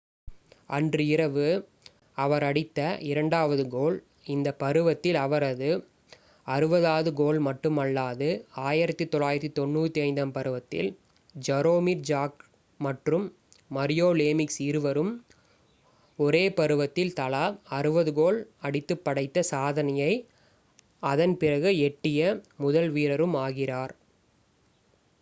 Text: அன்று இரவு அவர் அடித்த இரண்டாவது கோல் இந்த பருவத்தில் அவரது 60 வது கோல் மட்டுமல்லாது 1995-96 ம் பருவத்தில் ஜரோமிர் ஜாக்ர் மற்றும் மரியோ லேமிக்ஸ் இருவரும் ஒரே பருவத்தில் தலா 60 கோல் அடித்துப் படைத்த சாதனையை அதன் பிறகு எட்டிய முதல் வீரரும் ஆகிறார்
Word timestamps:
அன்று 0.69 1.03
இரவு 1.07 1.47
அவர் 2.15 2.43
அடித்த 2.43 2.79
இரண்டாவது 3.09 3.63
கோல் 3.67 3.97
இந்த 4.27 4.49
பருவத்தில் 4.55 5.17
அவரது 5.17 5.69
60 6.47 6.69
வது 6.85 7.11
கோல் 7.19 7.39
மட்டுமல்லாது 7.39 8.29
1995-96 8.63 9.67
ம் 10.23 10.33
பருவத்தில் 10.37 10.89
ஜரோமிர் 11.43 12.03
ஜாக்ர் 12.09 12.47
மற்றும் 12.79 13.27
மரியோ 13.71 14.09
லேமிக்ஸ் 14.17 14.59
இருவரும் 14.67 15.13
ஒரே 16.19 16.43
பருவத்தில் 16.55 17.13
தலா 17.13 17.45
60 17.81 18.15
கோல் 18.19 18.39
அடித்துப் 18.61 19.03
படைத்த 19.03 19.43
சாதனையை 19.51 20.13
அதன் 21.03 21.37
பிறகு 21.37 21.71
எட்டிய 21.87 22.23
முதல் 22.57 22.89
வீரரும் 22.89 23.37
ஆகிறார் 23.45 23.95